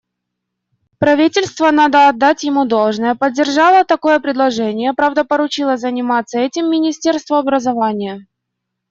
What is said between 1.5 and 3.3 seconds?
надо отдать ему должное,